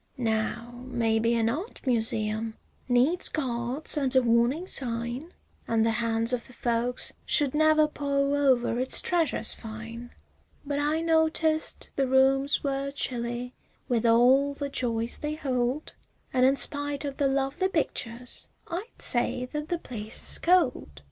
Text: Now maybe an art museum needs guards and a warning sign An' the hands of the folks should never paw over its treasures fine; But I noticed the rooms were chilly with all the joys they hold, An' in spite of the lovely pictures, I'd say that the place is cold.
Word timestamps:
Now 0.17 0.83
maybe 0.87 1.35
an 1.35 1.47
art 1.47 1.85
museum 1.85 2.55
needs 2.89 3.29
guards 3.29 3.97
and 3.97 4.15
a 4.15 4.21
warning 4.23 4.65
sign 4.65 5.31
An' 5.67 5.83
the 5.83 5.91
hands 5.91 6.33
of 6.33 6.47
the 6.47 6.53
folks 6.53 7.13
should 7.23 7.53
never 7.53 7.87
paw 7.87 8.33
over 8.33 8.79
its 8.79 8.99
treasures 8.99 9.53
fine; 9.53 10.09
But 10.65 10.79
I 10.79 11.01
noticed 11.01 11.91
the 11.97 12.07
rooms 12.07 12.63
were 12.63 12.89
chilly 12.89 13.53
with 13.87 14.03
all 14.07 14.55
the 14.55 14.69
joys 14.69 15.19
they 15.19 15.35
hold, 15.35 15.93
An' 16.33 16.45
in 16.45 16.55
spite 16.55 17.05
of 17.05 17.17
the 17.17 17.27
lovely 17.27 17.67
pictures, 17.69 18.47
I'd 18.69 19.03
say 19.03 19.45
that 19.51 19.67
the 19.67 19.77
place 19.77 20.23
is 20.23 20.39
cold. 20.39 20.99